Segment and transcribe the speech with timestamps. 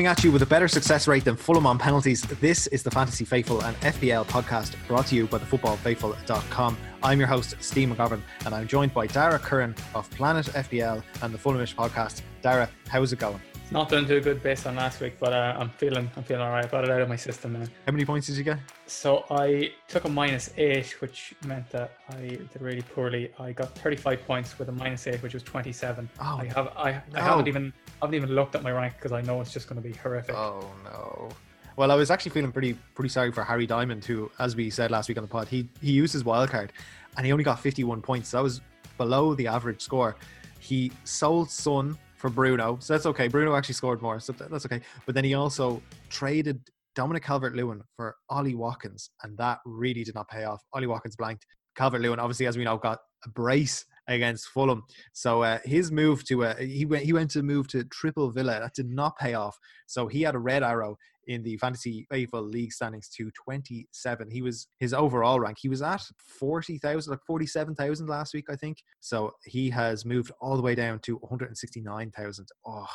[0.00, 2.90] Coming at you with a better success rate than Fulham on penalties, this is the
[2.90, 6.78] Fantasy Faithful and FPL podcast brought to you by thefootballfaithful.com.
[7.02, 11.34] I'm your host, Steve McGovern, and I'm joined by Dara Curran of Planet FPL and
[11.34, 12.22] the Fulhamish podcast.
[12.40, 13.40] Dara, how's it going?
[13.70, 16.64] Not doing too good based on last week, but uh, I'm feeling I'm feeling alright.
[16.64, 17.64] I Got it out of my system now.
[17.86, 18.58] How many points did you get?
[18.86, 23.30] So I took a minus eight, which meant that I did really poorly.
[23.38, 26.08] I got 35 points with a minus eight, which was 27.
[26.18, 27.20] Oh, I have I, no.
[27.20, 27.72] I haven't even
[28.02, 29.94] I haven't even looked at my rank because I know it's just going to be
[29.94, 30.34] horrific.
[30.34, 31.28] Oh no.
[31.76, 34.90] Well, I was actually feeling pretty pretty sorry for Harry Diamond, who, as we said
[34.90, 36.72] last week on the pod, he he used his wild card,
[37.16, 38.32] and he only got 51 points.
[38.32, 38.60] That was
[38.98, 40.16] below the average score.
[40.58, 43.28] He sold Son for Bruno, so that's okay.
[43.28, 44.82] Bruno actually scored more, so that's okay.
[45.06, 46.60] But then he also traded
[46.94, 50.62] Dominic Calvert-Lewin for Ollie Watkins, and that really did not pay off.
[50.74, 51.46] Ollie Watkins blanked.
[51.76, 54.84] Calvert-Lewin, obviously, as we know, got a brace against Fulham.
[55.12, 58.60] So uh, his move to uh, he went he went to move to triple Villa.
[58.60, 59.58] That did not pay off.
[59.86, 64.30] So he had a red arrow in the fantasy faithful league standings to 27.
[64.30, 65.58] He was his overall rank.
[65.60, 68.82] He was at 40,000, like 47,000 last week, I think.
[69.00, 72.48] So he has moved all the way down to 169,000.
[72.66, 72.86] Oh,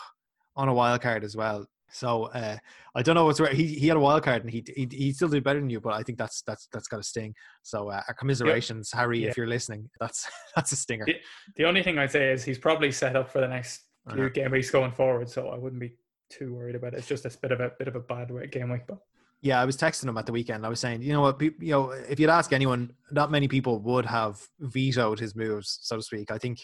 [0.57, 1.65] on a wild card as well.
[1.91, 2.57] So uh,
[2.95, 3.53] I don't know what's right.
[3.53, 5.79] He he had a wild card and he, he he still did better than you,
[5.79, 7.33] but I think that's that's that's got a sting.
[7.63, 9.29] So uh, our commiserations, Harry, Yeah.
[9.29, 9.89] if you're listening.
[9.99, 11.05] That's that's a stinger.
[11.05, 11.15] The,
[11.55, 14.29] the only thing I'd say is he's probably set up for the next few know.
[14.29, 15.95] game weeks going forward, so I wouldn't be
[16.29, 16.97] too worried about it.
[16.97, 18.97] It's just a bit of a bit of a bad game week, but
[19.41, 20.65] Yeah, I was texting him at the weekend.
[20.65, 23.79] I was saying, you know what, you know, if you'd ask anyone, not many people
[23.81, 26.31] would have vetoed his moves, so to speak.
[26.31, 26.59] I think,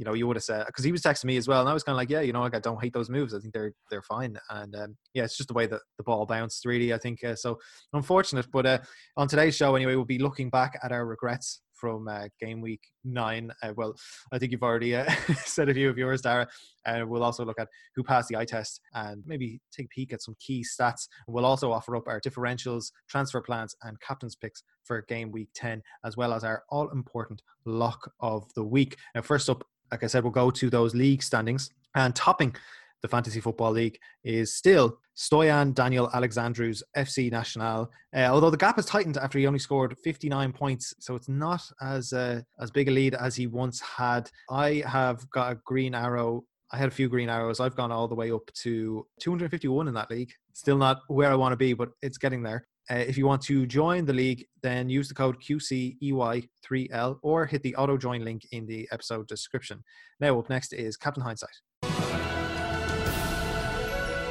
[0.00, 1.74] you know, you would have said because he was texting me as well, and I
[1.74, 3.34] was kind of like, yeah, you know, like I don't hate those moves.
[3.34, 6.24] I think they're they're fine, and um, yeah, it's just the way that the ball
[6.24, 6.94] bounced, really.
[6.94, 7.58] I think uh, so.
[7.92, 8.78] Unfortunate, but uh,
[9.18, 12.80] on today's show, anyway, we'll be looking back at our regrets from uh, game week
[13.04, 13.50] nine.
[13.62, 13.94] Uh, well,
[14.32, 15.10] I think you've already uh,
[15.44, 16.46] said a few of yours, Dara.
[16.86, 20.12] And we'll also look at who passed the eye test and maybe take a peek
[20.12, 21.08] at some key stats.
[21.26, 25.82] We'll also offer up our differentials, transfer plans, and captain's picks for game week 10,
[26.04, 28.96] as well as our all important lock of the week.
[29.14, 32.54] Now, first up, like I said, we'll go to those league standings and topping
[33.02, 37.90] the Fantasy Football League is still Stoyan Daniel Alexandru's FC National.
[38.14, 41.62] Uh, although the gap has tightened after he only scored 59 points, so it's not
[41.80, 44.30] as uh, as big a lead as he once had.
[44.50, 46.44] I have got a green arrow.
[46.72, 47.58] I had a few green arrows.
[47.58, 50.32] I've gone all the way up to 251 in that league.
[50.52, 52.66] Still not where I want to be, but it's getting there.
[52.90, 57.62] Uh, if you want to join the league, then use the code QCEY3L or hit
[57.62, 59.84] the auto join link in the episode description.
[60.18, 61.60] Now, up next is Captain Hindsight.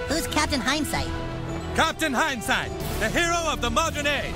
[0.10, 1.08] Who's Captain Hindsight?
[1.76, 4.34] Captain Hindsight, the hero of the modern age.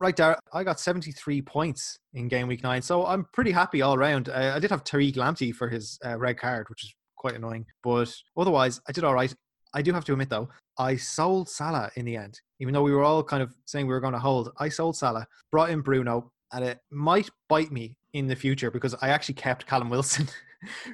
[0.00, 3.94] Right, Dara, I got 73 points in game week nine, so I'm pretty happy all
[3.94, 4.28] around.
[4.30, 7.66] Uh, I did have Tariq Lamptey for his uh, red card, which is quite annoying,
[7.82, 9.34] but otherwise, I did all right.
[9.74, 12.92] I do have to admit, though, I sold Salah in the end, even though we
[12.92, 14.50] were all kind of saying we were going to hold.
[14.58, 18.94] I sold Salah, brought in Bruno, and it might bite me in the future because
[19.00, 20.28] I actually kept Callum Wilson.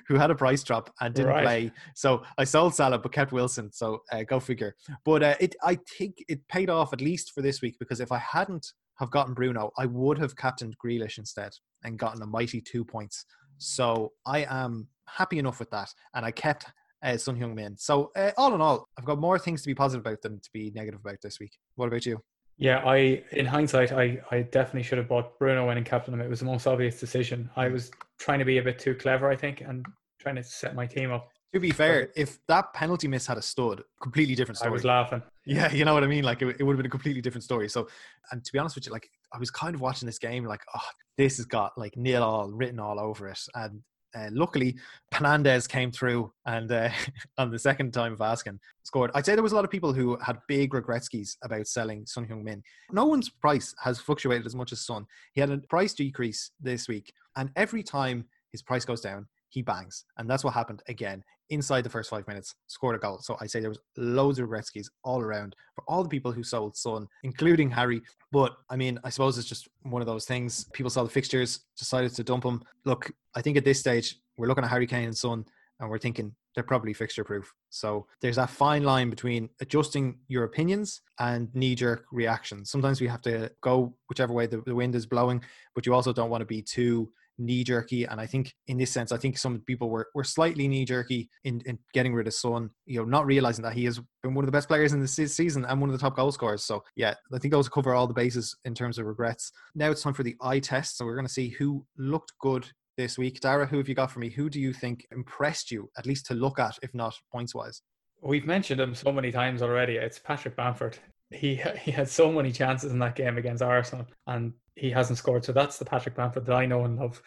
[0.09, 1.43] Who had a price drop and didn't Right.
[1.43, 1.73] play?
[1.95, 3.73] So I sold Salah but kept Wilson.
[3.73, 4.77] So uh, go figure.
[5.07, 8.13] But uh, it, I think it paid off at least for this week because if
[8.13, 8.67] I hadn't
[8.99, 11.53] have gotten Bruno, I would have captained Grealish instead
[11.83, 13.25] and gotten a mighty two points.
[13.57, 16.67] So I am happy enough with that, and I kept
[17.05, 17.77] uh, Son Heung-min.
[17.77, 20.51] So uh, all in all, I've got more things to be positive about than to
[20.53, 21.53] be negative about this week.
[21.77, 22.21] What about you?
[22.57, 26.15] yeah, I in hindsight, I I definitely should have bought Bruno when in and captain
[26.15, 26.21] him.
[26.21, 27.51] It was the most obvious decision.
[27.57, 29.85] I was trying to be a bit too clever, I think, and
[30.21, 31.29] trying to set my team up.
[31.53, 34.73] To be fair, if that penalty miss had a stood, completely different I story.
[34.73, 35.23] was laughing.
[35.47, 36.25] Yeah, you know what I mean.
[36.25, 37.69] Like it, it would have been a completely different story.
[37.69, 37.89] So,
[38.31, 40.63] and to be honest with you, like I was kind of watching this game, like,
[40.77, 40.89] oh,
[41.19, 43.41] this has got like nil all written all over it.
[43.55, 43.83] And
[44.15, 44.77] uh, luckily,
[45.13, 46.91] Fernandes came through and uh,
[47.39, 49.11] on the second time of asking scored.
[49.15, 52.27] I'd say there was a lot of people who had big regretskis about selling Son
[52.27, 52.63] Heung-min.
[52.93, 55.07] No one's price has fluctuated as much as Son.
[55.33, 59.63] He had a price decrease this week, and every time his price goes down, he
[59.63, 62.57] bangs, and that's what happened again inside the first five minutes.
[62.67, 63.21] Scored a goal.
[63.21, 66.43] So I say there was loads of regretskis all around for all the people who
[66.43, 68.03] sold Son, including Harry.
[68.33, 70.65] But I mean, I suppose it's just one of those things.
[70.73, 72.63] People saw the fixtures, decided to dump him.
[72.85, 75.45] Look, I think at this stage we're looking at Harry Kane and Son,
[75.79, 77.53] and we're thinking they're probably fixture proof.
[77.71, 82.71] So there's that fine line between adjusting your opinions and knee jerk reactions.
[82.71, 85.43] Sometimes we have to go whichever way the, the wind is blowing,
[85.75, 88.05] but you also don't want to be too knee jerky.
[88.05, 91.29] And I think in this sense, I think some people were, were slightly knee jerky
[91.45, 94.45] in, in getting rid of Son, you know, not realizing that he has been one
[94.45, 96.65] of the best players in the se- season and one of the top goal scorers.
[96.65, 99.53] So yeah, I think those cover all the bases in terms of regrets.
[99.75, 100.99] Now it's time for the eye test.
[100.99, 103.41] So we're going to see who looked good this week.
[103.41, 104.31] Dara, who have you got for me?
[104.31, 107.83] Who do you think impressed you, at least to look at, if not points wise?
[108.23, 109.97] We've mentioned him so many times already.
[109.97, 110.99] It's Patrick Bamford.
[111.35, 115.45] He he had so many chances in that game against Arsenal, and he hasn't scored.
[115.45, 117.21] So that's the Patrick Bamford that I know and love.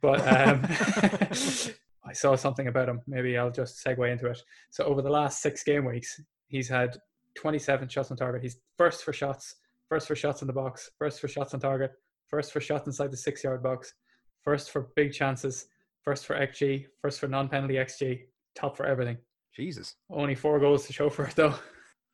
[0.00, 0.66] But um,
[2.04, 3.00] I saw something about him.
[3.06, 4.38] Maybe I'll just segue into it.
[4.70, 6.96] So over the last six game weeks, he's had
[7.36, 8.42] 27 shots on target.
[8.42, 9.56] He's first for shots,
[9.88, 11.92] first for shots in the box, first for shots on target,
[12.28, 13.94] first for shots inside the six yard box,
[14.42, 15.66] first for big chances,
[16.02, 18.24] first for XG, first for non penalty XG,
[18.54, 19.16] top for everything.
[19.54, 19.94] Jesus.
[20.10, 21.54] Only four goals to show for it though.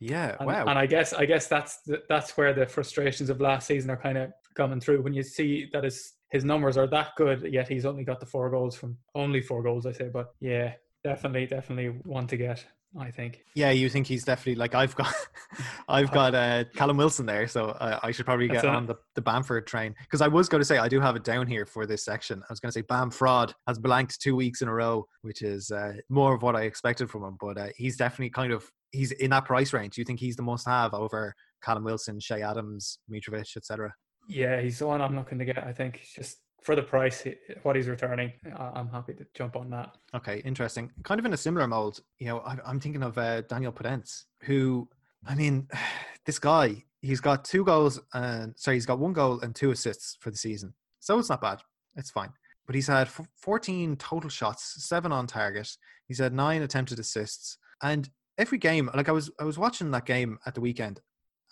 [0.00, 0.36] Yeah.
[0.40, 0.64] And, wow.
[0.66, 3.96] and I guess I guess that's the, that's where the frustrations of last season are
[3.96, 7.68] kind of coming through when you see that his his numbers are that good, yet
[7.68, 10.08] he's only got the four goals from only four goals, I say.
[10.12, 10.72] But yeah,
[11.04, 12.64] definitely, definitely one to get.
[12.98, 13.44] I think.
[13.54, 15.14] yeah, you think he's definitely like I've got,
[15.88, 18.74] I've got uh, Callum Wilson there, so uh, I should probably That's get it.
[18.74, 21.22] on the, the Bamford train because I was going to say I do have it
[21.22, 22.42] down here for this section.
[22.42, 25.42] I was going to say Bam Fraud has blanked two weeks in a row, which
[25.42, 27.36] is uh, more of what I expected from him.
[27.40, 29.94] But uh, he's definitely kind of he's in that price range.
[29.94, 33.94] Do you think he's the must have over Callum Wilson, Che Adams, Mitrovic, etc.?
[34.28, 35.58] Yeah, he's the one I'm looking to get.
[35.58, 37.26] I think just for the price,
[37.62, 39.96] what he's returning, I'm happy to jump on that.
[40.14, 40.90] Okay, interesting.
[41.02, 44.88] Kind of in a similar mold, you know, I'm thinking of uh, Daniel Podence, who,
[45.26, 45.68] I mean,
[46.26, 50.16] this guy, he's got two goals and sorry, he's got one goal and two assists
[50.20, 51.60] for the season, so it's not bad.
[51.96, 52.32] It's fine.
[52.66, 55.76] But he's had 14 total shots, seven on target.
[56.06, 58.08] He's had nine attempted assists, and
[58.38, 61.00] every game, like I was, I was watching that game at the weekend,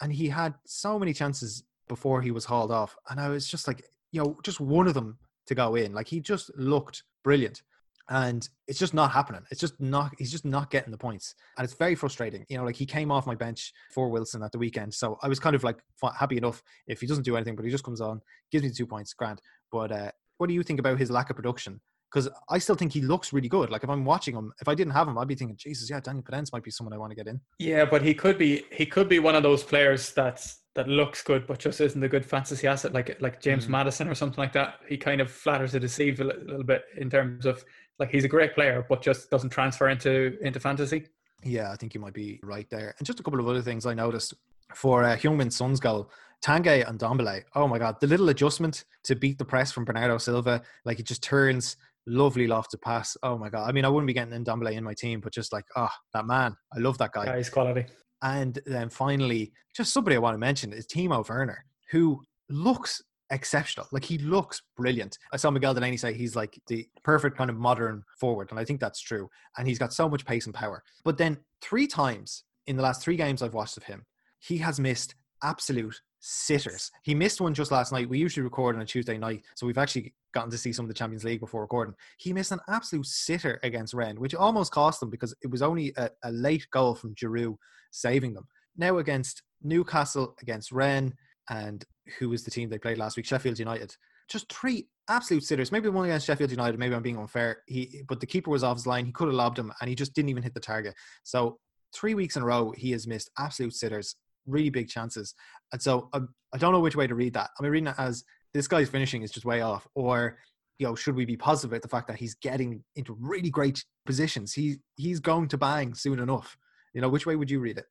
[0.00, 3.66] and he had so many chances before he was hauled off, and I was just
[3.66, 3.82] like,
[4.12, 5.92] you know, just one of them to go in.
[5.92, 7.62] Like he just looked brilliant
[8.10, 9.42] and it's just not happening.
[9.50, 10.12] It's just not.
[10.18, 12.44] He's just not getting the points, and it's very frustrating.
[12.48, 15.28] You know, like he came off my bench for Wilson at the weekend, so I
[15.28, 15.78] was kind of like
[16.18, 18.20] happy enough if he doesn't do anything, but he just comes on,
[18.50, 19.40] gives me two points, grand.
[19.70, 21.80] But uh, what do you think about his lack of production?
[22.12, 23.70] Because I still think he looks really good.
[23.70, 26.00] Like if I'm watching him, if I didn't have him, I'd be thinking, Jesus, yeah,
[26.00, 27.40] Daniel Podence might be someone I want to get in.
[27.58, 31.22] Yeah, but he could be he could be one of those players that's that looks
[31.22, 33.70] good but just isn't a good fantasy asset like like James Mhm.
[33.70, 34.76] Maddison or something like that.
[34.88, 37.64] He kind of flatters to deceive a li- little bit in terms of
[37.98, 41.06] like he's a great player but just doesn't transfer into into fantasy.
[41.44, 42.94] Yeah, I think you might be right there.
[42.98, 44.34] And just a couple of other things I noticed
[44.74, 46.10] for uh, Heung-min Son's goal,
[46.44, 47.42] Tanguy Ndombele.
[47.54, 51.06] Oh my God, the little adjustment to beat the press from Bernardo Silva, like it
[51.06, 51.76] just turns
[52.08, 53.16] lovely lofted pass.
[53.22, 53.68] Oh my God.
[53.68, 55.88] I mean, I wouldn't be getting in Ndombele in my team, but just like, oh,
[56.14, 57.26] that man, I love that guy.
[57.26, 57.86] Yeah, he's quality.
[58.22, 63.00] And then finally, just somebody I want to mention is Timo Werner, who looks
[63.30, 63.86] exceptional.
[63.92, 65.18] Like he looks brilliant.
[65.32, 68.64] I saw Miguel Delaney say he's like the perfect kind of modern forward, and I
[68.64, 69.28] think that's true.
[69.56, 70.82] And he's got so much pace and power.
[71.04, 74.04] But then three times in the last three games I've watched of him,
[74.40, 76.90] he has missed absolute sitters.
[77.04, 78.08] He missed one just last night.
[78.08, 80.88] We usually record on a Tuesday night, so we've actually gotten to see some of
[80.88, 81.94] the Champions League before recording.
[82.18, 85.92] He missed an absolute sitter against Rennes, which almost cost them because it was only
[85.96, 87.56] a, a late goal from Giroud
[87.90, 88.46] saving them.
[88.76, 91.14] Now against Newcastle, against Rennes,
[91.50, 91.84] and
[92.18, 93.26] who was the team they played last week?
[93.26, 93.96] Sheffield United.
[94.28, 95.72] Just three absolute sitters.
[95.72, 96.78] Maybe one against Sheffield United.
[96.78, 97.62] Maybe I'm being unfair.
[97.66, 99.06] He, but the keeper was off his line.
[99.06, 100.94] He could have lobbed him, and he just didn't even hit the target.
[101.22, 101.58] So
[101.94, 104.16] three weeks in a row, he has missed absolute sitters,
[104.46, 105.34] really big chances.
[105.72, 107.50] And so um, I don't know which way to read that.
[107.58, 110.38] I'm I reading it as this guy's finishing is just way off, or
[110.78, 113.84] you know, should we be positive about the fact that he's getting into really great
[114.06, 114.52] positions?
[114.52, 116.56] He he's going to bang soon enough.
[116.94, 117.86] You know, which way would you read it?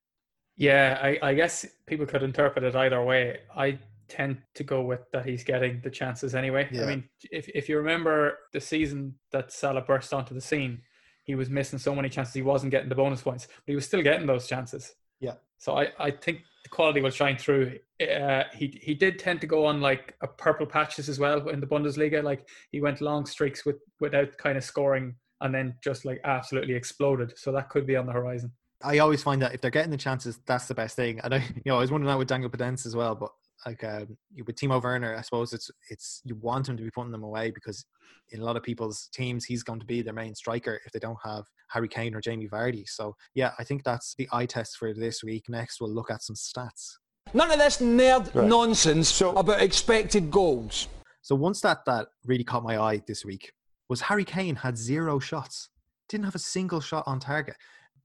[0.56, 3.38] Yeah, I, I guess people could interpret it either way.
[3.56, 6.68] I tend to go with that he's getting the chances anyway.
[6.72, 6.84] Yeah.
[6.84, 10.80] I mean, if if you remember the season that Salah burst onto the scene,
[11.24, 13.84] he was missing so many chances he wasn't getting the bonus points, but he was
[13.84, 14.94] still getting those chances.
[15.20, 15.34] Yeah.
[15.58, 17.78] So I, I think the quality will shine through.
[18.00, 21.60] Uh, he he did tend to go on like a purple patches as well in
[21.60, 22.22] the Bundesliga.
[22.22, 26.74] Like he went long streaks with without kind of scoring, and then just like absolutely
[26.74, 27.32] exploded.
[27.36, 28.52] So that could be on the horizon.
[28.82, 31.20] I always find that if they're getting the chances, that's the best thing.
[31.24, 33.14] And I, you know, I was wondering that with Daniel Podence as well.
[33.14, 33.30] But
[33.68, 37.12] like um, with Timo Werner, I suppose it's it's you want him to be putting
[37.12, 37.84] them away because
[38.30, 40.98] in a lot of people's teams, he's going to be their main striker if they
[40.98, 42.88] don't have Harry Kane or Jamie Vardy.
[42.88, 45.44] So yeah, I think that's the eye test for this week.
[45.48, 46.96] Next, we'll look at some stats.
[47.34, 50.88] None of this nerd nonsense about expected goals.
[51.20, 53.52] So one stat that really caught my eye this week
[53.90, 55.68] was Harry Kane had zero shots,
[56.08, 57.56] didn't have a single shot on target,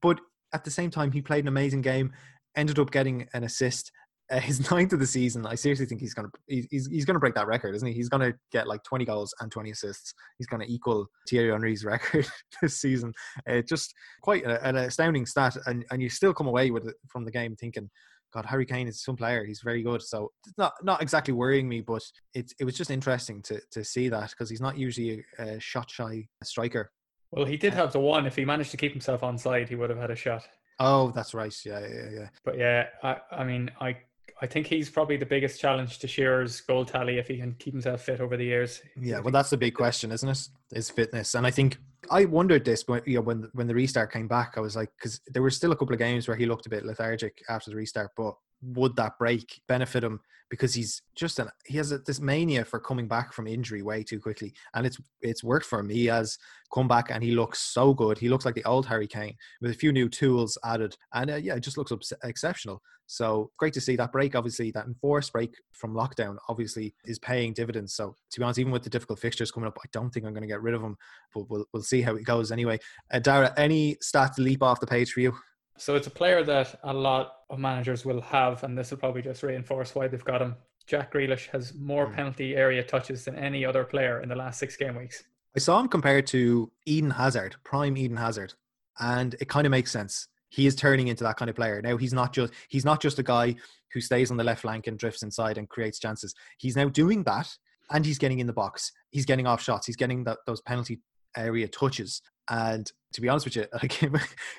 [0.02, 0.20] but
[0.52, 2.12] at the same time he played an amazing game,
[2.54, 3.92] ended up getting an assist.
[4.30, 7.34] Uh, his ninth of the season, I seriously think he's gonna he's he's, gonna break
[7.34, 7.94] that record, isn't he?
[7.94, 10.14] He's gonna get like twenty goals and twenty assists.
[10.38, 12.26] He's gonna equal Thierry Henry's record
[12.62, 13.12] this season.
[13.48, 16.96] Uh, just quite a, an astounding stat, and and you still come away with it
[17.08, 17.90] from the game thinking.
[18.32, 19.44] God, Harry Kane is some player.
[19.44, 20.02] He's very good.
[20.02, 22.02] So it's not not exactly worrying me, but
[22.34, 25.60] it it was just interesting to to see that because he's not usually a, a
[25.60, 26.90] shot shy striker.
[27.30, 28.26] Well, he did have the one.
[28.26, 30.48] If he managed to keep himself on side, he would have had a shot.
[30.80, 31.54] Oh, that's right.
[31.64, 32.28] Yeah, yeah, yeah.
[32.44, 33.96] But yeah, I, I mean, I
[34.40, 37.72] I think he's probably the biggest challenge to Shearer's goal tally if he can keep
[37.72, 38.82] himself fit over the years.
[39.00, 40.48] Yeah, well, that's the big question, isn't it?
[40.72, 41.78] Is fitness, and I think
[42.10, 44.54] I wondered this when you know when when the restart came back.
[44.56, 46.70] I was like, because there were still a couple of games where he looked a
[46.70, 50.20] bit lethargic after the restart, but would that break benefit him?
[50.50, 54.04] Because he's just an he has a, this mania for coming back from injury way
[54.04, 55.88] too quickly and it's it's worked for him.
[55.88, 56.38] He has
[56.72, 58.18] come back and he looks so good.
[58.18, 61.36] He looks like the old harry kane with a few new tools added and uh,
[61.36, 62.82] yeah it just looks exceptional.
[63.06, 64.36] So great to see that break.
[64.36, 67.94] Obviously that enforced break from lockdown obviously is paying dividends.
[67.94, 70.34] So to be honest even with the difficult fixtures coming up i don't think i'm
[70.34, 70.96] going to get rid of him
[71.34, 72.78] but we'll, we'll see how it goes anyway.
[73.12, 75.34] Uh, dara any stats leap off the page for you
[75.76, 79.22] so it's a player that a lot of managers will have, and this will probably
[79.22, 80.56] just reinforce why they've got him.
[80.86, 82.14] Jack Grealish has more mm.
[82.14, 85.24] penalty area touches than any other player in the last six game weeks.
[85.56, 88.54] I saw him compared to Eden Hazard, prime Eden Hazard,
[88.98, 90.28] and it kind of makes sense.
[90.48, 91.80] He is turning into that kind of player.
[91.82, 93.56] Now he's not just he's not just a guy
[93.92, 96.34] who stays on the left flank and drifts inside and creates chances.
[96.58, 97.52] He's now doing that
[97.90, 98.92] and he's getting in the box.
[99.10, 99.86] He's getting off shots.
[99.86, 101.00] He's getting that, those penalty
[101.36, 102.22] area touches.
[102.50, 104.02] And to be honest with you, like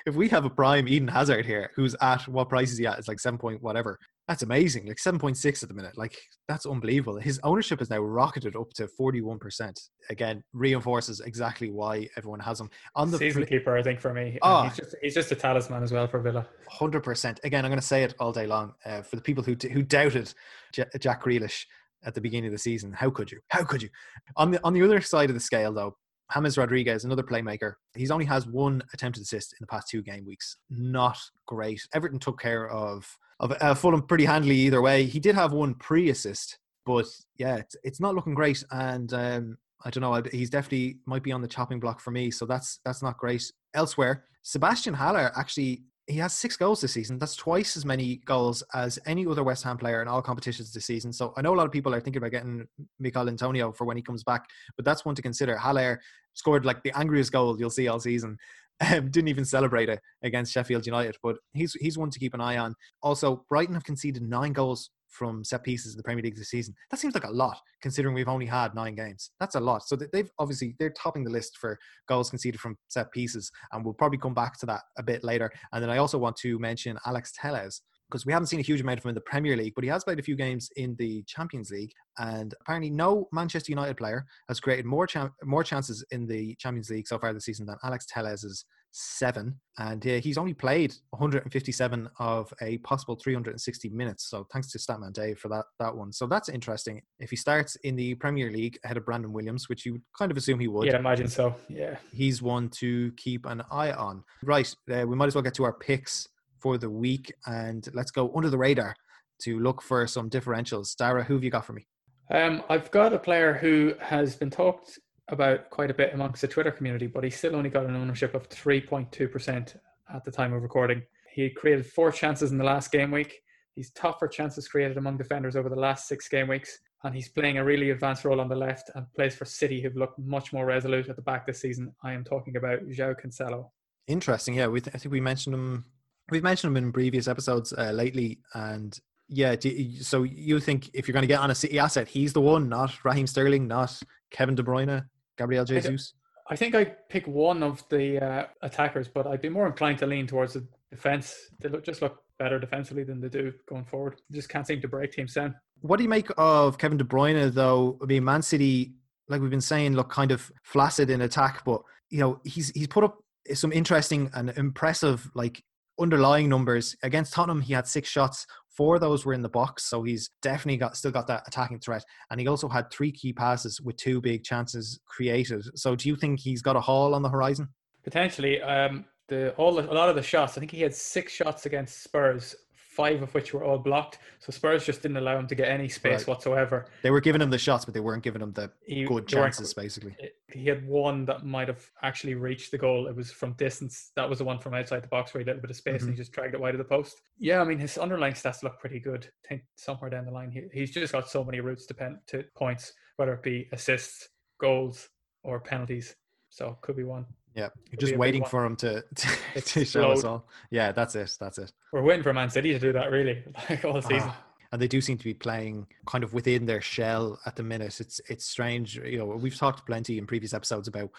[0.06, 2.98] if we have a prime Eden Hazard here, who's at what price is he at?
[2.98, 3.98] It's like seven point whatever.
[4.28, 4.86] That's amazing.
[4.86, 5.96] Like seven point six at the minute.
[5.96, 7.16] Like that's unbelievable.
[7.18, 9.80] His ownership has now rocketed up to forty one percent.
[10.10, 13.76] Again, reinforces exactly why everyone has him on the season keeper.
[13.76, 16.46] I think for me, oh, he's just he's just a talisman as well for Villa.
[16.68, 17.38] Hundred percent.
[17.44, 19.82] Again, I'm going to say it all day long uh, for the people who who
[19.82, 20.32] doubted
[20.72, 21.64] J- Jack Grealish
[22.04, 22.92] at the beginning of the season.
[22.92, 23.40] How could you?
[23.48, 23.90] How could you?
[24.36, 25.96] On the on the other side of the scale, though,
[26.34, 30.24] James Rodriguez, another playmaker, he's only has one attempted assist in the past two game
[30.24, 30.56] weeks.
[30.70, 31.80] Not great.
[31.94, 33.06] Everton took care of
[33.38, 35.04] of uh, Fulham pretty handily either way.
[35.04, 37.06] He did have one pre-assist, but
[37.36, 38.64] yeah, it's, it's not looking great.
[38.70, 40.22] And um, I don't know.
[40.32, 42.30] He's definitely might be on the chopping block for me.
[42.30, 43.44] So that's that's not great.
[43.74, 47.18] Elsewhere, Sébastien Haller actually he has six goals this season.
[47.18, 50.84] That's twice as many goals as any other West Ham player in all competitions this
[50.84, 51.12] season.
[51.12, 52.66] So I know a lot of people are thinking about getting
[53.00, 55.56] Michail Antonio for when he comes back, but that's one to consider.
[55.56, 56.00] Haller
[56.34, 58.38] scored like the angriest goal you'll see all season.
[58.78, 62.42] Um, didn't even celebrate it against Sheffield United, but he's he's one to keep an
[62.42, 62.74] eye on.
[63.02, 66.74] Also, Brighton have conceded nine goals from set pieces in the Premier League this season.
[66.90, 69.30] That seems like a lot, considering we've only had nine games.
[69.40, 69.82] That's a lot.
[69.84, 73.94] So they've obviously they're topping the list for goals conceded from set pieces, and we'll
[73.94, 75.50] probably come back to that a bit later.
[75.72, 78.80] And then I also want to mention Alex Telles because we haven't seen a huge
[78.80, 80.94] amount of him in the Premier League, but he has played a few games in
[80.96, 81.92] the Champions League.
[82.18, 85.06] And apparently, no Manchester United player has created more
[85.44, 90.06] more chances in the Champions League so far this season than Alex Telles' seven, and
[90.06, 94.30] uh, he's only played 157 of a possible 360 minutes.
[94.30, 96.12] So thanks to Statman Dave for that that one.
[96.12, 97.02] So that's interesting.
[97.18, 100.30] If he starts in the Premier League ahead of Brandon Williams, which you would kind
[100.30, 101.54] of assume he would, yeah, imagine so.
[101.68, 104.24] Yeah, he's one to keep an eye on.
[104.42, 106.28] Right, uh, we might as well get to our picks
[106.66, 108.92] for the week, and let's go under the radar
[109.38, 110.96] to look for some differentials.
[110.96, 111.86] Dara, who have you got for me?
[112.32, 116.48] Um, I've got a player who has been talked about quite a bit amongst the
[116.48, 119.76] Twitter community, but he still only got an ownership of 3.2%
[120.12, 121.02] at the time of recording.
[121.32, 123.38] He created four chances in the last game week.
[123.76, 126.76] He's top for chances created among defenders over the last six game weeks.
[127.04, 129.94] And he's playing a really advanced role on the left and plays for City, who've
[129.94, 131.94] looked much more resolute at the back this season.
[132.02, 133.70] I am talking about João Cancelo.
[134.08, 134.54] Interesting.
[134.54, 135.84] Yeah, we th- I think we mentioned him.
[136.30, 139.54] We've mentioned him in previous episodes uh, lately, and yeah.
[139.62, 142.40] You, so you think if you're going to get on a City asset, he's the
[142.40, 145.06] one, not Raheem Sterling, not Kevin De Bruyne,
[145.38, 146.14] Gabriel Jesus?
[146.48, 150.06] I think I pick one of the uh, attackers, but I'd be more inclined to
[150.06, 151.34] lean towards the defense.
[151.60, 154.20] They look, just look better defensively than they do going forward.
[154.30, 155.54] Just can't seem to break teams down.
[155.80, 157.98] What do you make of Kevin De Bruyne, though?
[158.02, 158.94] I mean, Man City,
[159.28, 162.86] like we've been saying, look kind of flaccid in attack, but you know he's he's
[162.86, 163.18] put up
[163.54, 165.62] some interesting and impressive like
[166.00, 167.60] underlying numbers against Tottenham.
[167.60, 170.98] He had six shots, Four of those were in the box, so he's definitely got
[170.98, 172.04] still got that attacking threat.
[172.30, 175.64] And he also had three key passes with two big chances created.
[175.78, 177.68] So do you think he's got a haul on the horizon?
[178.04, 178.60] Potentially.
[178.60, 180.58] Um, the all a lot of the shots.
[180.58, 182.54] I think he had six shots against Spurs
[182.96, 184.18] five of which were all blocked.
[184.38, 186.28] So Spurs just didn't allow him to get any space right.
[186.28, 186.86] whatsoever.
[187.02, 189.74] They were giving him the shots, but they weren't giving him the he, good chances,
[189.74, 190.16] basically.
[190.52, 193.06] He had one that might have actually reached the goal.
[193.06, 194.12] It was from distance.
[194.16, 195.76] That was the one from outside the box where he had a little bit of
[195.76, 196.08] space mm-hmm.
[196.08, 197.20] and he just dragged it wide of the post.
[197.38, 199.28] Yeah, I mean, his underlying stats look pretty good.
[199.44, 202.20] I think somewhere down the line, he, he's just got so many routes to, pen,
[202.28, 205.08] to points, whether it be assists, goals,
[205.42, 206.16] or penalties.
[206.56, 207.26] So could be one.
[207.54, 210.48] Yeah, you're just waiting for him to to, to show us all.
[210.70, 211.36] Yeah, that's it.
[211.38, 211.70] That's it.
[211.92, 214.22] We're waiting for Man City to do that, really, like all season.
[214.22, 217.62] Ah, and they do seem to be playing kind of within their shell at the
[217.62, 218.00] minute.
[218.00, 218.96] It's it's strange.
[218.96, 221.10] You know, we've talked plenty in previous episodes about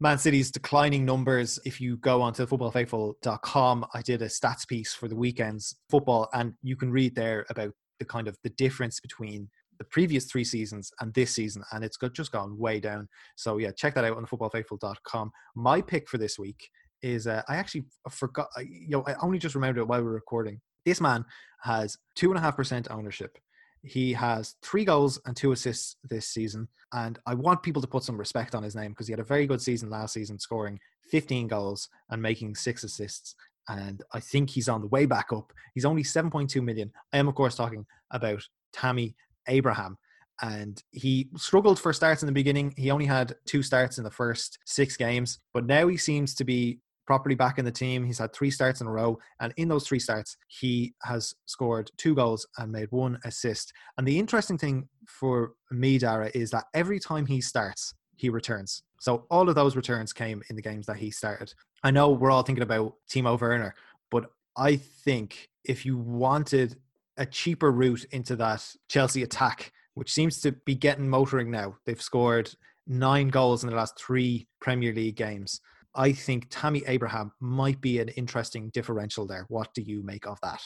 [0.00, 1.58] Man City's declining numbers.
[1.66, 6.54] If you go onto footballfaithful.com, I did a stats piece for the weekend's football, and
[6.62, 9.50] you can read there about the kind of the difference between
[9.84, 13.06] the previous three seasons and this season, and it's got, just gone way down.
[13.36, 15.30] So yeah, check that out on footballfaithful.com.
[15.54, 16.68] My pick for this week
[17.02, 18.48] is uh, I actually forgot.
[18.58, 20.60] You know, I only just remembered it while we were recording.
[20.86, 21.24] This man
[21.62, 23.38] has two and a half percent ownership.
[23.82, 26.68] He has three goals and two assists this season.
[26.94, 29.24] And I want people to put some respect on his name because he had a
[29.24, 30.78] very good season last season, scoring
[31.10, 33.34] 15 goals and making six assists.
[33.68, 35.52] And I think he's on the way back up.
[35.74, 36.92] He's only 7.2 million.
[37.12, 39.14] I am, of course, talking about Tammy
[39.48, 39.96] Abraham.
[40.42, 42.74] And he struggled for starts in the beginning.
[42.76, 46.44] He only had two starts in the first six games, but now he seems to
[46.44, 48.04] be properly back in the team.
[48.04, 51.90] He's had three starts in a row, and in those three starts, he has scored
[51.98, 53.72] two goals and made one assist.
[53.98, 58.82] And the interesting thing for me, Dara, is that every time he starts, he returns.
[59.00, 61.52] So all of those returns came in the games that he started.
[61.82, 63.74] I know we're all thinking about Timo Werner,
[64.10, 66.76] but I think if you wanted
[67.16, 72.00] a cheaper route into that Chelsea attack, which seems to be getting motoring now, they've
[72.00, 72.50] scored
[72.86, 75.60] nine goals in the last three Premier League games.
[75.94, 79.46] I think Tammy Abraham might be an interesting differential there.
[79.48, 80.60] What do you make of that?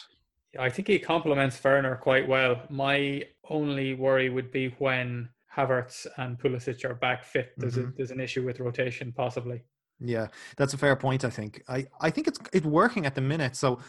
[0.59, 2.63] I think he complements Werner quite well.
[2.71, 7.53] My only worry would be when Havertz and Pulisic are back fit.
[7.59, 7.91] There's mm-hmm.
[7.91, 9.63] a, there's an issue with rotation possibly.
[10.01, 11.25] Yeah, that's a fair point.
[11.25, 11.63] I think.
[11.69, 13.57] I I think it's it's working at the minute.
[13.57, 13.81] So,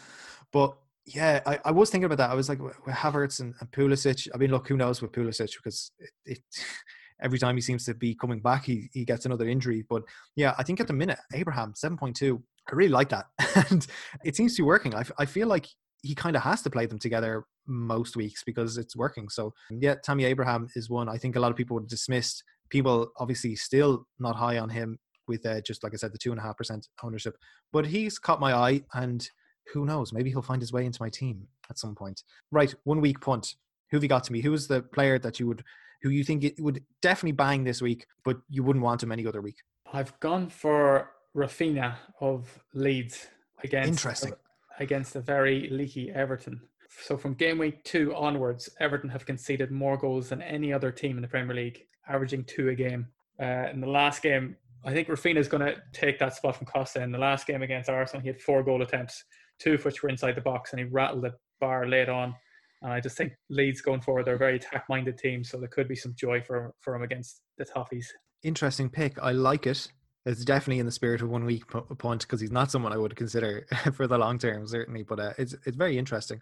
[0.52, 0.76] but
[1.06, 2.30] yeah, I, I was thinking about that.
[2.30, 4.28] I was like, with Havertz and, and Pulisic.
[4.34, 6.38] I mean, look, who knows with Pulisic because it, it
[7.22, 9.84] every time he seems to be coming back, he, he gets another injury.
[9.88, 10.02] But
[10.36, 13.26] yeah, I think at the minute, Abraham, 7.2, I really like that.
[13.70, 13.86] and
[14.24, 14.94] it seems to be working.
[14.94, 15.66] I, I feel like
[16.02, 19.28] he kind of has to play them together most weeks because it's working.
[19.28, 22.42] So yeah, Tammy Abraham is one I think a lot of people would dismiss.
[22.70, 26.30] People obviously still not high on him with uh, just like I said, the two
[26.30, 27.36] and a half percent ownership.
[27.72, 29.26] But he's caught my eye, and
[29.72, 30.12] who knows?
[30.12, 32.22] Maybe he'll find his way into my team at some point.
[32.50, 33.54] Right, one week punt.
[33.90, 34.40] Who have you got to me?
[34.40, 35.64] Who is the player that you would
[36.02, 39.26] who you think it would definitely bang this week, but you wouldn't want him any
[39.26, 39.56] other week?
[39.92, 43.26] I've gone for Raphinha of Leeds
[43.62, 44.32] against interesting
[44.78, 46.60] against a very leaky Everton.
[47.04, 51.16] So from game week two onwards, Everton have conceded more goals than any other team
[51.16, 53.06] in the Premier League, averaging two a game.
[53.40, 56.66] Uh, in the last game, I think Raphinha is going to take that spot from
[56.66, 57.02] Costa.
[57.02, 59.24] In the last game against Arsenal, he had four goal attempts,
[59.60, 62.34] two of which were inside the box, and he rattled the bar late on.
[62.82, 65.44] And I just think Leeds going forward, they're a very attack minded team.
[65.44, 68.06] So there could be some joy for, for him against the Toffees.
[68.42, 69.18] Interesting pick.
[69.22, 69.88] I like it.
[70.26, 73.16] It's definitely in the spirit of one week punt because he's not someone I would
[73.16, 75.02] consider for the long term, certainly.
[75.02, 76.40] But uh, it's, it's very interesting.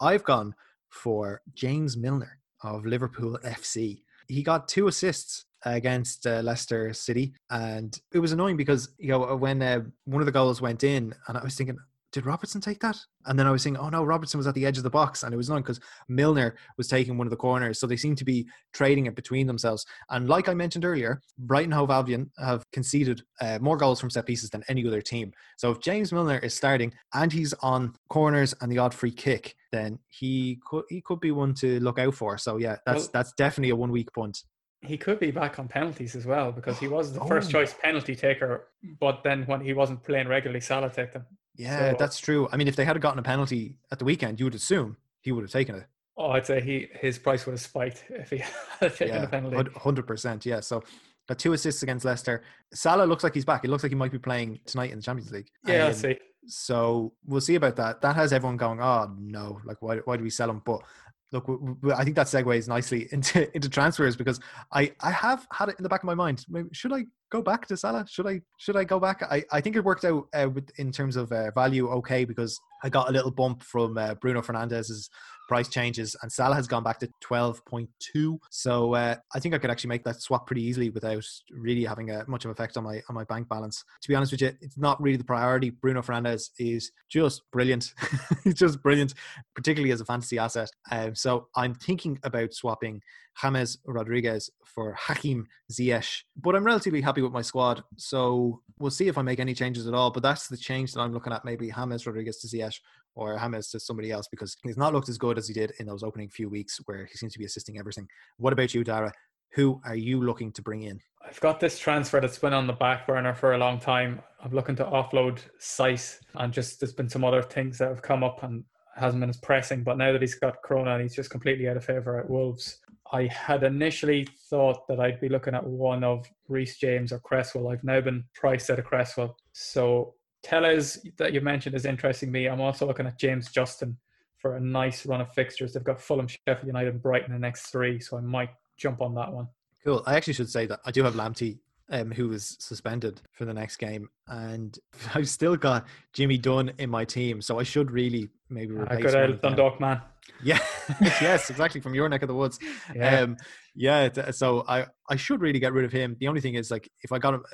[0.00, 0.54] I've gone
[0.90, 4.02] for James Milner of Liverpool FC.
[4.28, 9.36] He got two assists against uh, Leicester City, and it was annoying because you know
[9.36, 11.78] when uh, one of the goals went in, and I was thinking,
[12.16, 12.96] did Robertson take that?
[13.26, 15.22] And then I was saying, oh no, Robertson was at the edge of the box,
[15.22, 17.78] and it was not because Milner was taking one of the corners.
[17.78, 19.84] So they seem to be trading it between themselves.
[20.08, 24.24] And like I mentioned earlier, Brighton Hove Albion have conceded uh, more goals from set
[24.24, 25.30] pieces than any other team.
[25.58, 29.54] So if James Milner is starting and he's on corners and the odd free kick,
[29.70, 32.38] then he could he could be one to look out for.
[32.38, 34.42] So yeah, that's well, that's definitely a one week punt
[34.82, 37.26] he could be back on penalties as well because he was the oh.
[37.26, 38.68] first choice penalty taker,
[39.00, 41.26] but then when he wasn't playing regularly, Salah took them.
[41.56, 42.48] Yeah, so, that's true.
[42.52, 45.32] I mean, if they had gotten a penalty at the weekend, you would assume he
[45.32, 45.86] would have taken it.
[46.18, 48.42] Oh, I'd say he his price would have spiked if he
[48.80, 49.70] had taken yeah, a penalty.
[49.76, 50.60] Hundred percent, yeah.
[50.60, 50.82] So
[51.28, 52.42] got two assists against Leicester.
[52.72, 53.64] Salah looks like he's back.
[53.64, 55.50] It looks like he might be playing tonight in the Champions League.
[55.66, 56.18] Yeah, um, let's see.
[56.46, 58.00] So we'll see about that.
[58.00, 60.62] That has everyone going, oh no, like why why do we sell him?
[60.64, 60.82] But
[61.32, 61.46] look,
[61.94, 64.40] I think that segues nicely into into transfers because
[64.72, 66.44] I I have had it in the back of my mind.
[66.72, 68.06] Should I go back to Salah?
[68.08, 69.22] Should I should I go back?
[69.30, 72.58] I, I think it worked out uh, with, in terms of uh, value okay because
[72.82, 75.10] I got a little bump from uh, Bruno Fernandes's
[75.48, 78.38] price changes, and Salah has gone back to 12.2.
[78.50, 82.10] So uh, I think I could actually make that swap pretty easily without really having
[82.10, 83.84] a, much of effect on my on my bank balance.
[84.02, 85.70] To be honest with you, it's not really the priority.
[85.70, 87.92] Bruno Fernandes is just brilliant.
[88.44, 89.14] He's just brilliant,
[89.54, 90.70] particularly as a fantasy asset.
[90.90, 93.00] Um, so I'm thinking about swapping
[93.40, 96.22] James Rodriguez for Hakim Ziyech.
[96.36, 99.86] But I'm relatively happy with my squad, so we'll see if I make any changes
[99.86, 100.10] at all.
[100.10, 102.78] But that's the change that I'm looking at: maybe James Rodriguez to Ziyech
[103.14, 105.86] or James to somebody else because he's not looked as good as he did in
[105.86, 108.06] those opening few weeks where he seems to be assisting everything.
[108.36, 109.12] What about you, Dara?
[109.54, 111.00] Who are you looking to bring in?
[111.26, 114.20] I've got this transfer that's been on the back burner for a long time.
[114.42, 118.22] I'm looking to offload Saiss, and just there's been some other things that have come
[118.22, 118.64] up and
[118.96, 119.82] hasn't been as pressing.
[119.82, 122.78] But now that he's got Corona and he's just completely out of favour at Wolves,
[123.12, 127.68] I had initially thought that I'd be looking at one of Reece James or Cresswell.
[127.68, 129.36] I've now been priced out of Cresswell.
[129.52, 132.46] So Telles that you mentioned is interesting me.
[132.46, 133.96] I'm also looking at James Justin
[134.38, 135.72] for a nice run of fixtures.
[135.72, 139.00] They've got Fulham, Sheffield United, and Brighton in the next three, so I might jump
[139.00, 139.48] on that one.
[139.84, 140.02] Cool.
[140.06, 141.58] I actually should say that I do have Lamptey
[141.90, 144.78] um, who was suspended for the next game, and
[145.14, 149.02] I've still got Jimmy Dunne in my team, so I should really maybe I replace.
[149.04, 149.50] got one out of them.
[149.50, 150.00] Dundalk man.
[150.42, 150.58] Yeah,
[151.00, 152.58] yes, exactly from your neck of the woods.
[152.94, 153.20] Yeah.
[153.20, 153.36] Um,
[153.76, 154.10] yeah.
[154.32, 156.16] So I I should really get rid of him.
[156.18, 157.44] The only thing is like if I got him,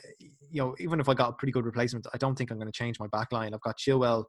[0.51, 2.73] you know, even if I got a pretty good replacement, I don't think I'm going
[2.73, 3.53] to change my back line.
[3.55, 4.25] I've got Chilwell,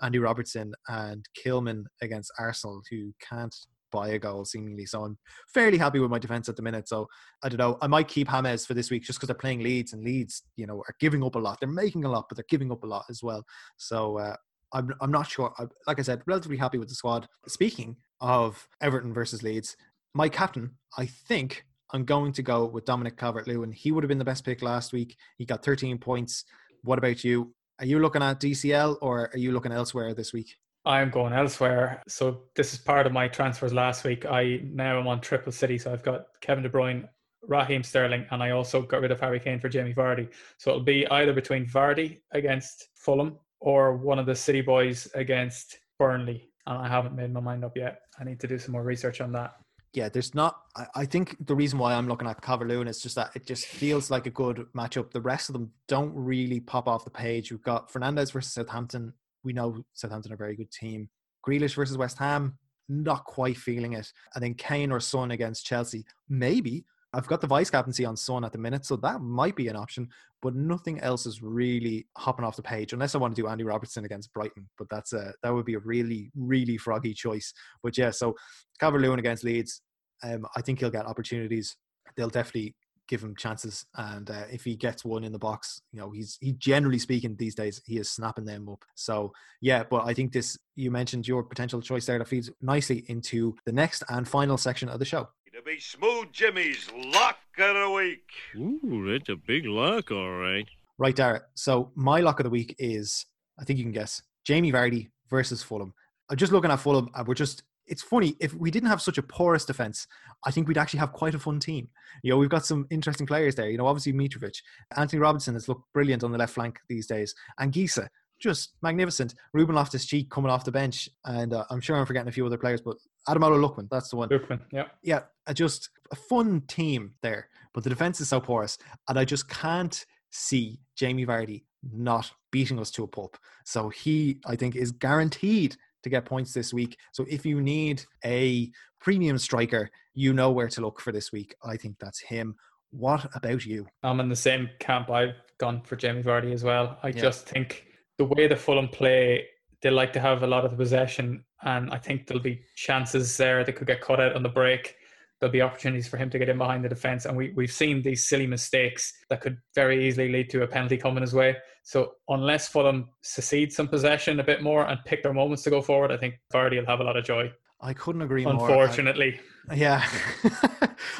[0.00, 3.54] Andy Robertson, and Kilman against Arsenal, who can't
[3.90, 4.86] buy a goal seemingly.
[4.86, 5.18] So I'm
[5.52, 6.88] fairly happy with my defense at the minute.
[6.88, 7.08] So
[7.42, 7.78] I don't know.
[7.80, 10.66] I might keep James for this week just because they're playing Leeds and Leeds, you
[10.66, 11.58] know, are giving up a lot.
[11.60, 13.44] They're making a lot, but they're giving up a lot as well.
[13.76, 14.36] So uh,
[14.72, 15.52] I'm I'm not sure.
[15.58, 17.26] I, like I said, relatively happy with the squad.
[17.46, 19.76] Speaking of Everton versus Leeds,
[20.14, 23.72] my captain, I think I'm going to go with Dominic Calvert-Lewin.
[23.72, 25.16] He would have been the best pick last week.
[25.38, 26.44] He got 13 points.
[26.82, 27.54] What about you?
[27.78, 30.54] Are you looking at DCL or are you looking elsewhere this week?
[30.88, 32.02] I'm going elsewhere.
[32.08, 34.24] So this is part of my transfers last week.
[34.24, 35.76] I now am on triple city.
[35.76, 37.06] So I've got Kevin De Bruyne,
[37.42, 40.30] Raheem Sterling, and I also got rid of Harry Kane for Jamie Vardy.
[40.56, 45.78] So it'll be either between Vardy against Fulham or one of the City boys against
[45.98, 46.48] Burnley.
[46.66, 48.00] And I haven't made my mind up yet.
[48.18, 49.56] I need to do some more research on that.
[49.92, 50.62] Yeah, there's not.
[50.74, 53.66] I, I think the reason why I'm looking at Calvert-Lewin is just that it just
[53.66, 55.10] feels like a good matchup.
[55.10, 57.50] The rest of them don't really pop off the page.
[57.50, 59.12] We've got Fernandes versus Southampton.
[59.44, 61.08] We know Southampton are a very good team.
[61.46, 64.12] Grealish versus West Ham, not quite feeling it.
[64.34, 66.84] And then Kane or Son against Chelsea, maybe.
[67.14, 69.76] I've got the vice captaincy on Son at the minute, so that might be an
[69.76, 70.08] option.
[70.42, 73.64] But nothing else is really hopping off the page, unless I want to do Andy
[73.64, 74.68] Robertson against Brighton.
[74.76, 77.52] But that's a that would be a really really froggy choice.
[77.82, 78.36] But yeah, so
[78.78, 79.80] Calvert Lewin against Leeds,
[80.22, 81.76] um, I think he'll get opportunities.
[82.16, 82.74] They'll definitely
[83.08, 86.38] give him chances, and uh, if he gets one in the box, you know, he's
[86.40, 88.84] he generally speaking these days he is snapping them up.
[88.94, 93.04] So yeah, but I think this you mentioned your potential choice there that feeds nicely
[93.08, 95.28] into the next and final section of the show.
[95.54, 98.28] To be Smooth Jimmy's lock of the week.
[98.56, 100.66] Ooh, that's a big lock, all right.
[100.98, 101.42] Right, Dara.
[101.54, 103.26] So my lock of the week is,
[103.58, 105.94] I think you can guess, Jamie Vardy versus Fulham.
[106.30, 107.62] I'm just looking at Fulham, and we're just.
[107.88, 110.06] It's funny if we didn't have such a porous defense.
[110.44, 111.88] I think we'd actually have quite a fun team.
[112.22, 113.70] You know, we've got some interesting players there.
[113.70, 114.60] You know, obviously Mitrovic,
[114.96, 119.34] Antonee Robinson has looked brilliant on the left flank these days, and Gisa just magnificent.
[119.52, 122.46] Ruben Loftus Cheek coming off the bench, and uh, I'm sure I'm forgetting a few
[122.46, 122.96] other players, but
[123.28, 124.84] Ademola Lookman, that's the one Lookman, yeah.
[125.02, 125.20] yeah,
[125.52, 127.48] just a fun team there.
[127.74, 132.78] But the defense is so porous, and I just can't see Jamie Vardy not beating
[132.78, 133.36] us to a pulp.
[133.64, 135.76] So he, I think, is guaranteed
[136.08, 136.96] to get points this week.
[137.12, 141.54] So if you need a premium striker, you know where to look for this week.
[141.64, 142.56] I think that's him.
[142.90, 143.86] What about you?
[144.02, 145.10] I'm in the same camp.
[145.10, 146.98] I've gone for Jamie Vardy as well.
[147.02, 147.20] I Yeah.
[147.20, 147.84] just think
[148.16, 149.46] the way the Fulham play,
[149.82, 153.36] they like to have a lot of the possession, and I think there'll be chances
[153.36, 154.96] there that could get cut out on the break.
[155.40, 158.02] There'll be opportunities for him to get in behind the defence, and we, we've seen
[158.02, 161.56] these silly mistakes that could very easily lead to a penalty coming his way.
[161.84, 165.80] So unless Fulham secede some possession a bit more and pick their moments to go
[165.80, 167.52] forward, I think Vardy will have a lot of joy.
[167.80, 168.54] I couldn't agree more.
[168.54, 169.40] I- Unfortunately,
[169.72, 170.04] Yeah,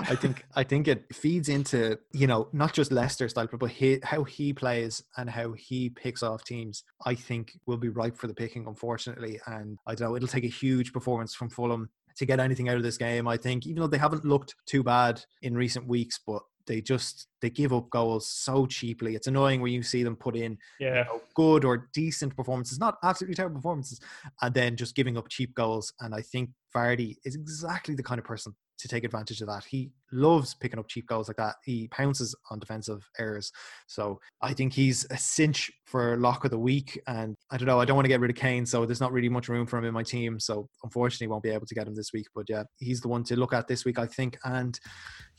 [0.00, 4.00] I think I think it feeds into you know not just Leicester style, but he,
[4.02, 6.82] how he plays and how he picks off teams.
[7.06, 9.38] I think will be ripe for the picking, unfortunately.
[9.46, 12.76] And I don't know it'll take a huge performance from Fulham to get anything out
[12.76, 13.26] of this game.
[13.26, 17.28] I think even though they haven't looked too bad in recent weeks, but they just
[17.40, 19.14] they give up goals so cheaply.
[19.16, 21.04] It's annoying when you see them put in yeah.
[21.04, 24.00] know, good or decent performances, not absolutely terrible performances,
[24.42, 25.92] and then just giving up cheap goals.
[26.00, 29.64] And I think Vardy is exactly the kind of person to take advantage of that.
[29.64, 31.56] He loves picking up cheap goals like that.
[31.64, 33.52] He pounces on defensive errors.
[33.86, 37.00] So I think he's a cinch for lock of the week.
[37.06, 39.12] And I don't know, I don't want to get rid of Kane, so there's not
[39.12, 40.38] really much room for him in my team.
[40.40, 42.26] So unfortunately, won't be able to get him this week.
[42.34, 44.38] But yeah, he's the one to look at this week, I think.
[44.44, 44.78] And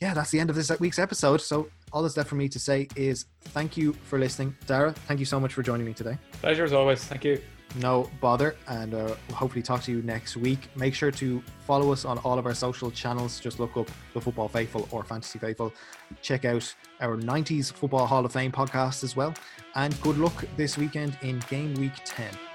[0.00, 1.40] yeah, that's the end of this uh, week's episode.
[1.40, 4.56] So all that's left for me to say is thank you for listening.
[4.66, 6.18] Dara, thank you so much for joining me today.
[6.32, 7.02] Pleasure as always.
[7.04, 7.40] Thank you.
[7.76, 10.68] No bother, and uh, hopefully talk to you next week.
[10.76, 13.38] Make sure to follow us on all of our social channels.
[13.38, 15.72] Just look up the Football Faithful or Fantasy Faithful.
[16.20, 19.34] Check out our 90s Football Hall of Fame podcast as well.
[19.76, 22.49] And good luck this weekend in game week 10.